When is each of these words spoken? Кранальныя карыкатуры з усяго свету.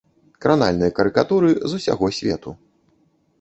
Кранальныя 0.45 0.93
карыкатуры 0.99 1.51
з 1.69 1.81
усяго 1.81 2.11
свету. 2.21 2.55